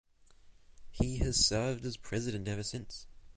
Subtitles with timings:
[0.89, 3.05] He has served as president ever since.